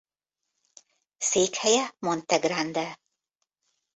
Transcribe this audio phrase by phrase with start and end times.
[1.17, 2.99] Székhelye Monte Grande.